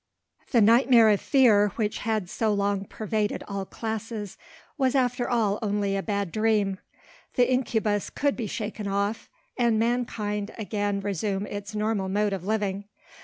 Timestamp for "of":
1.09-1.21, 12.33-12.43